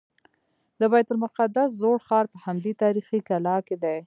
[0.79, 3.97] د بیت المقدس زوړ ښار په همدې تاریخي کلا کې دی.